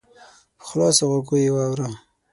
[0.57, 1.87] په خلاصو غوږو یې واوره!